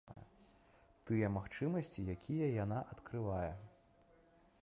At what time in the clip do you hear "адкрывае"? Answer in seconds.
2.95-3.51